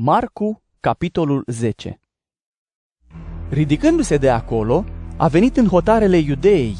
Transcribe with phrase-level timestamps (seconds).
[0.00, 2.00] Marcu, capitolul 10
[3.48, 4.84] Ridicându-se de acolo,
[5.16, 6.76] a venit în hotarele Iudeei,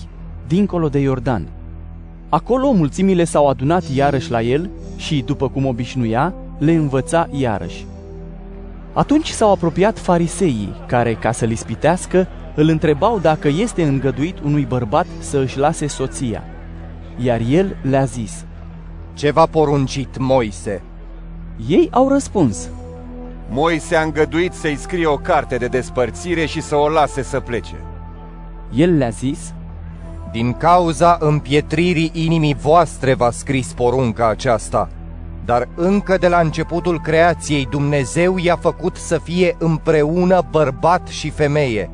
[0.47, 1.49] dincolo de Iordan.
[2.29, 7.87] Acolo mulțimile s-au adunat iarăși la el și, după cum obișnuia, le învăța iarăși.
[8.93, 15.07] Atunci s-au apropiat fariseii, care, ca să-l ispitească, îl întrebau dacă este îngăduit unui bărbat
[15.19, 16.43] să își lase soția.
[17.17, 18.45] Iar el le-a zis,
[19.15, 20.83] Ce v-a poruncit Moise?
[21.69, 22.71] Ei au răspuns,
[23.51, 27.75] Moise a îngăduit să-i scrie o carte de despărțire și să o lase să plece.
[28.75, 29.53] El le-a zis,
[30.33, 34.89] Din cauza împietririi inimii voastre v-a scris porunca aceasta,
[35.45, 41.91] dar încă de la începutul creației Dumnezeu i-a făcut să fie împreună bărbat și femeie.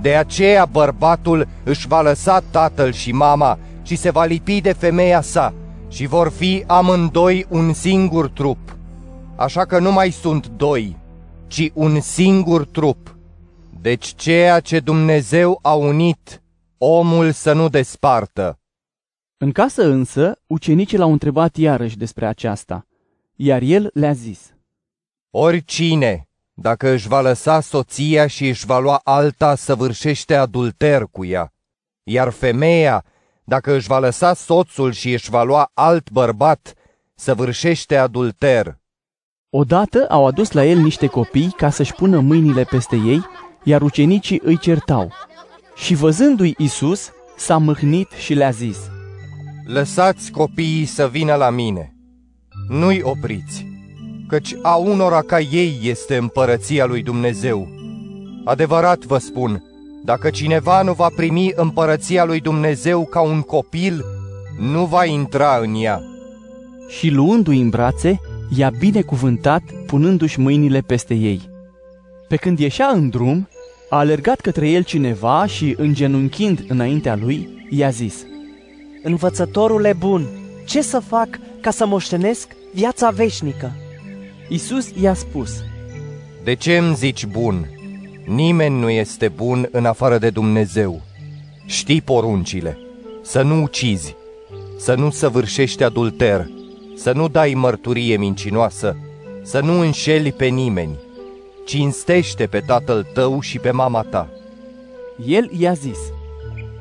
[0.00, 5.20] De aceea bărbatul își va lăsa tatăl și mama și se va lipi de femeia
[5.20, 5.52] sa
[5.88, 8.58] și vor fi amândoi un singur trup.
[9.36, 10.96] Așa că nu mai sunt doi,
[11.46, 13.16] ci un singur trup.
[13.80, 16.42] Deci ceea ce Dumnezeu a unit,
[16.78, 18.58] omul să nu despartă.
[19.36, 22.86] În casă însă, ucenicii l-au întrebat iarăși despre aceasta,
[23.34, 24.54] iar el le-a zis,
[25.30, 31.52] Oricine, dacă își va lăsa soția și își va lua alta, săvârșește adulter cu ea.
[32.02, 33.04] Iar femeia,
[33.44, 36.74] dacă își va lăsa soțul și își va lua alt bărbat,
[37.14, 38.82] săvârșește adulter.
[39.56, 43.24] Odată au adus la el niște copii ca să-și pună mâinile peste ei,
[43.62, 45.12] iar ucenicii îi certau.
[45.76, 48.78] Și văzându-i Isus, s-a mâhnit și le-a zis,
[49.66, 51.94] Lăsați copiii să vină la mine.
[52.68, 53.66] Nu-i opriți,
[54.28, 57.68] căci a unora ca ei este împărăția lui Dumnezeu.
[58.44, 59.62] Adevărat vă spun,
[60.04, 64.04] dacă cineva nu va primi împărăția lui Dumnezeu ca un copil,
[64.58, 66.00] nu va intra în ea.
[66.88, 68.20] și luându-i în brațe,
[68.56, 71.40] i-a binecuvântat, punându-și mâinile peste ei.
[72.28, 73.48] Pe când ieșea în drum,
[73.88, 78.24] a alergat către el cineva și, îngenunchind înaintea lui, i-a zis,
[79.02, 80.26] Învățătorule bun,
[80.66, 81.28] ce să fac
[81.60, 83.72] ca să moștenesc viața veșnică?
[84.48, 85.50] Isus i-a spus,
[86.44, 87.68] De ce îmi zici bun?
[88.26, 91.02] Nimeni nu este bun în afară de Dumnezeu.
[91.66, 92.78] Știi poruncile,
[93.22, 94.16] să nu ucizi,
[94.78, 96.46] să nu săvârșești adulter,
[96.96, 98.96] să nu dai mărturie mincinoasă,
[99.42, 100.98] să nu înșeli pe nimeni.
[101.64, 104.28] Cinstește pe tatăl tău și pe mama ta.
[105.26, 105.98] El i-a zis,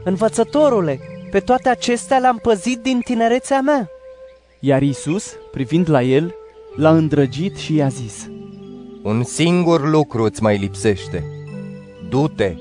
[0.03, 0.99] Învățătorule,
[1.31, 3.89] pe toate acestea le-am păzit din tinerețea mea.
[4.59, 6.35] iar Isus, privind la el,
[6.75, 8.29] l-a îndrăgit și i-a zis,
[9.01, 11.25] Un singur lucru îți mai lipsește.
[12.09, 12.55] Du-te,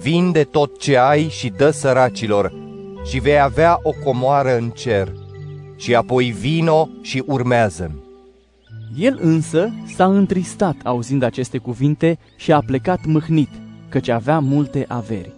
[0.00, 2.52] vinde tot ce ai și dă săracilor
[3.04, 5.12] și vei avea o comoară în cer.
[5.76, 8.02] Și apoi vino și urmează-mi.
[8.98, 13.48] El însă s-a întristat auzind aceste cuvinte și a plecat mâhnit,
[13.88, 15.32] căci avea multe averi.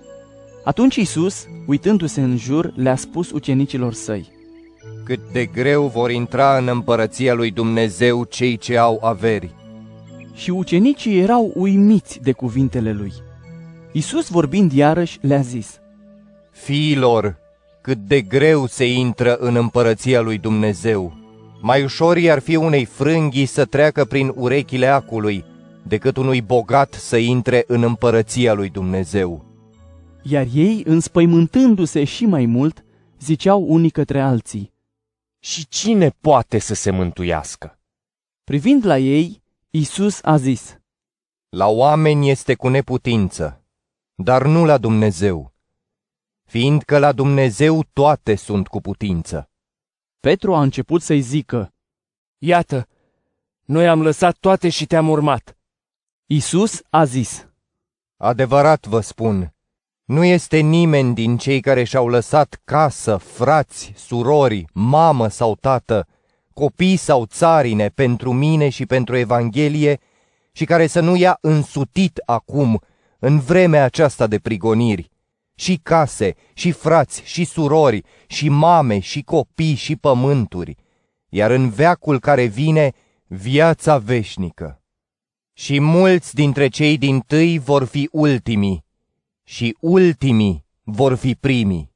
[0.64, 4.34] Atunci Isus, uitându-se în jur, le-a spus ucenicilor săi,
[5.04, 9.54] Cât de greu vor intra în împărăția lui Dumnezeu cei ce au averi.
[10.34, 13.12] și ucenicii erau uimiți de cuvintele lui.
[13.92, 15.80] Isus vorbind iarăși le-a zis,
[16.52, 17.36] Fiilor,
[17.86, 21.12] cât de greu se intră în împărăția lui Dumnezeu.
[21.60, 25.44] Mai ușor i-ar fi unei frânghii să treacă prin urechile acului,
[25.82, 29.44] decât unui bogat să intre în împărăția lui Dumnezeu.
[30.22, 32.84] iar ei, înspăimântându-se și mai mult,
[33.20, 34.72] ziceau unii către alții.
[35.38, 37.78] Și cine poate să se mântuiască?
[38.44, 40.78] Privind la ei, Isus a zis,
[41.48, 43.64] La oameni este cu neputință,
[44.14, 45.54] dar nu la Dumnezeu,
[46.46, 49.50] fiindcă la Dumnezeu toate sunt cu putință.
[50.20, 51.72] Petru a început să-i zică,
[52.38, 52.88] Iată,
[53.64, 55.56] noi am lăsat toate și te-am urmat.
[56.26, 57.48] Isus a zis,
[58.16, 59.54] Adevărat vă spun,
[60.04, 66.06] nu este nimeni din cei care și-au lăsat casă, frați, surori, mamă sau tată,
[66.52, 70.00] copii sau țarine pentru mine și pentru Evanghelie
[70.52, 72.80] și care să nu ia însutit acum,
[73.18, 75.10] în vremea aceasta de prigoniri,
[75.56, 80.76] și case, și frați, și surori, și mame, și copii, și pământuri,
[81.28, 82.92] iar în veacul care vine,
[83.26, 84.80] viața veșnică.
[85.52, 88.84] Și mulți dintre cei din tâi vor fi ultimii,
[89.44, 91.94] și ultimii vor fi primii.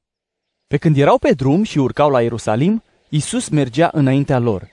[0.67, 4.69] Pe când erau pe drum și urcau la Ierusalim, Isus mergea înaintea lor.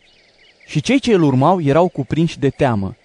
[0.68, 2.96] Și cei ce îl urmau erau cuprinși de teamă.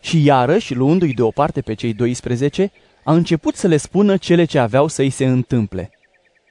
[0.00, 2.72] Și iarăși, luându-i deoparte pe cei 12,
[3.04, 5.90] a început să le spună cele ce aveau să-i se întâmple.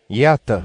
[0.08, 0.64] Iată,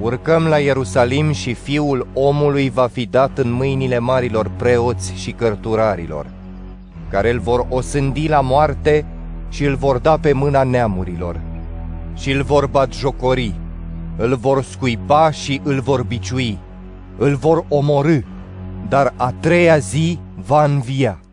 [0.00, 6.26] urcăm la Ierusalim și fiul omului va fi dat în mâinile marilor preoți și cărturarilor.
[7.10, 9.06] care îl vor osândi la moarte
[9.48, 11.40] și îl vor da pe mâna neamurilor.
[12.14, 13.54] Și îl vor batjocori,
[14.16, 16.58] îl vor scuipa și îl vor biciui,
[17.16, 18.18] îl vor omorâ,
[18.88, 21.23] dar a treia zi va învia.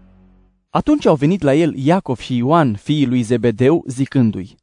[0.73, 4.55] Atunci au venit la el Iacov și Ioan, fiii lui Zebedeu, zicându-i.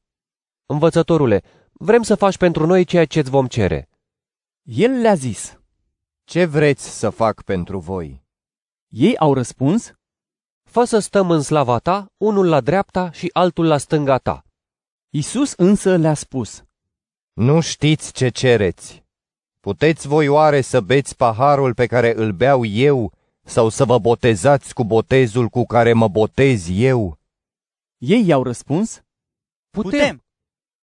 [0.66, 3.88] Învățătorule, vrem să faci pentru noi ceea ce îți vom cere.
[4.62, 5.58] El le-a zis.
[6.24, 8.22] Ce vreți să fac pentru voi?
[8.86, 9.92] Ei au răspuns,
[10.62, 14.44] Fă să stăm în slava ta, unul la dreapta și altul la stânga ta.
[15.08, 16.64] Isus însă le-a spus,
[17.32, 19.04] Nu știți ce cereți.
[19.60, 23.12] Puteți voi oare să beți paharul pe care îl beau eu
[23.48, 27.18] sau să vă botezați cu botezul cu care mă botez eu?
[27.98, 29.02] Ei i-au răspuns,
[29.70, 30.22] Putem!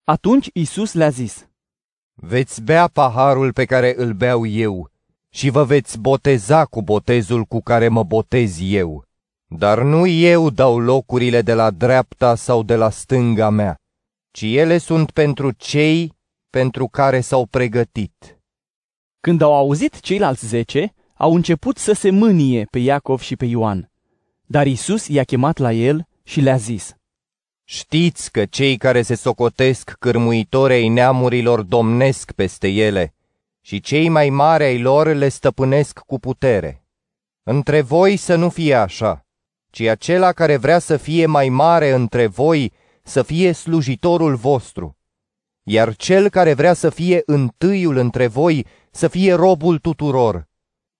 [0.04, 1.48] Atunci Isus le-a zis,
[2.14, 4.90] Veți bea paharul pe care îl beau eu
[5.30, 9.06] și vă veți boteza cu botezul cu care mă botez eu.
[9.48, 13.76] Dar nu eu dau locurile de la dreapta sau de la stânga mea,
[14.32, 16.14] ci ele sunt pentru cei
[16.50, 18.40] pentru care s-au pregătit.
[19.20, 23.92] Când au auzit ceilalți zece, au început să se mânie pe Iacov și pe Ioan.
[24.46, 26.96] Dar Isus i-a chemat la el și le-a zis,
[27.64, 33.14] Știți că cei care se socotesc cârmuitorei neamurilor domnesc peste ele
[33.62, 36.84] și cei mai mari ai lor le stăpânesc cu putere.
[37.44, 39.26] Între voi să nu fie așa,
[39.70, 42.74] ci acela care vrea să fie mai mare între voi
[43.04, 44.98] să fie slujitorul vostru,
[45.64, 50.48] iar cel care vrea să fie întâiul între voi să fie robul tuturor,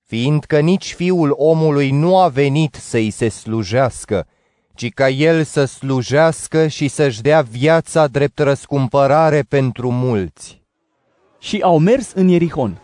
[0.06, 4.28] fiindcă nici fiul omului nu a venit să-i se slujească,
[4.74, 10.64] ci ca el să slujească și să-și dea viața drept răscumpărare pentru mulți.
[11.40, 12.78] și au mers în Ierihon.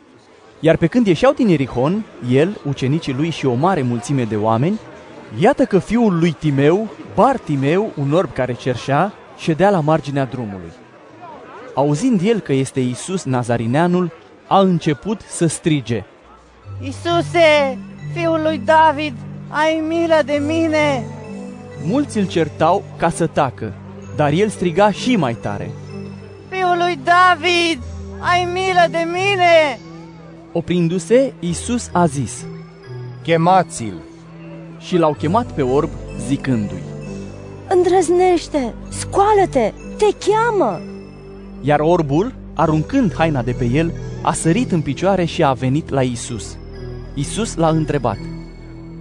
[0.60, 4.80] Iar pe când ieșeau din Ierihon, el, ucenicii lui și o mare mulțime de oameni,
[5.40, 10.72] iată că fiul lui Timeu, Bartimeu, un orb care cerșea, ședea la marginea drumului.
[11.74, 14.12] Auzind el că este Isus Nazarineanul,
[14.48, 16.04] a început să strige.
[16.84, 17.78] Isuse,
[18.14, 19.14] fiul lui David,
[19.50, 21.04] ai milă de mine!
[21.86, 23.74] Mulți îl certau ca să tacă,
[24.16, 25.72] dar el striga și mai tare.
[26.50, 27.82] Fiul lui David,
[28.20, 29.80] ai milă de mine!
[30.52, 32.46] Oprindu-se, Isus a zis
[33.24, 34.02] Chemați-l!
[34.80, 35.90] și l-au chemat pe orb
[36.28, 36.84] zicându-i.
[37.68, 40.82] Îndrăznește, scoală-te, te cheamă!
[41.62, 46.02] Iar orbul, aruncând haina de pe el, a sărit în picioare și a venit la
[46.02, 46.58] Isus.
[47.14, 48.18] Isus l-a întrebat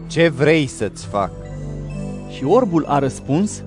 [0.07, 1.31] Ce vrei să-ți fac?
[2.31, 3.65] și orbul a răspuns,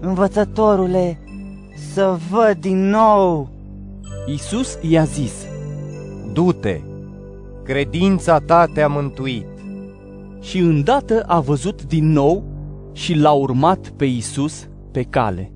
[0.00, 1.18] Învățătorule,
[1.92, 3.48] să văd din nou!
[4.26, 5.32] Isus i-a zis,
[6.32, 6.80] Du-te!
[7.64, 9.46] Credința ta te-a mântuit.
[10.40, 12.44] și îndată a văzut din nou
[12.92, 15.52] și l-a urmat pe Isus pe cale.